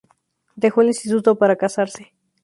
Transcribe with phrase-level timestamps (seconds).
[0.55, 2.11] Dejó el instituto para casarse.